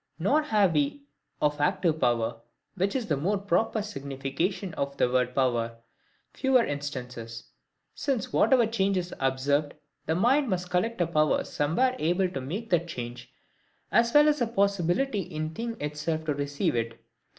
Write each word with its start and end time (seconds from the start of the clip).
Nor 0.17 0.41
have 0.41 0.73
we 0.73 1.03
of 1.43 1.61
ACTIVE 1.61 1.99
power 2.01 2.41
(which 2.73 2.95
is 2.95 3.05
the 3.05 3.15
more 3.17 3.37
proper 3.37 3.83
signification 3.83 4.73
of 4.73 4.97
the 4.97 5.07
word 5.07 5.35
power) 5.35 5.77
fewer 6.33 6.63
instances. 6.65 7.43
Since 7.93 8.33
whatever 8.33 8.65
change 8.65 8.97
is 8.97 9.13
observed, 9.19 9.75
the 10.07 10.15
mind 10.15 10.49
must 10.49 10.71
collect 10.71 11.01
a 11.01 11.05
power 11.05 11.43
somewhere 11.43 11.95
able 11.99 12.29
to 12.29 12.41
make 12.41 12.71
that 12.71 12.87
change, 12.87 13.31
as 13.91 14.11
well 14.11 14.27
as 14.27 14.41
a 14.41 14.47
possibility 14.47 15.19
in 15.21 15.49
the 15.49 15.53
thing 15.53 15.77
itself 15.79 16.25
to 16.25 16.33
receive 16.33 16.75
it. 16.75 16.99